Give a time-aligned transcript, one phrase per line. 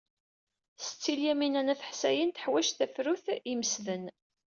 [0.85, 4.03] Setti Lyamina n At Ḥsayen teḥwaj tafrut ay imesden.